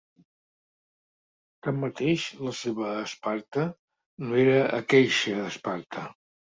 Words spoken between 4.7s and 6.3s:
"aqueixa" Esparta.